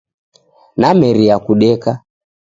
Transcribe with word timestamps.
Nameria 0.81 1.35
kudeka. 1.45 1.91